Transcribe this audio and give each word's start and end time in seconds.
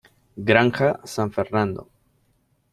Granja 0.47 0.89
San 1.05 1.31
Fernando. 1.37 1.87